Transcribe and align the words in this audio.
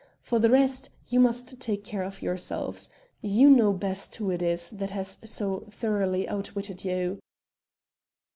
For 0.23 0.39
the 0.39 0.49
rest, 0.49 0.89
you 1.09 1.19
must 1.19 1.59
take 1.59 1.83
care 1.83 2.01
of 2.01 2.23
yourselves. 2.23 2.89
You 3.21 3.51
know 3.51 3.71
best 3.71 4.15
who 4.15 4.31
it 4.31 4.41
is 4.41 4.71
that 4.71 4.89
has 4.89 5.19
so 5.25 5.67
thoroughly 5.69 6.27
outwitted 6.27 6.83
you." 6.83 7.19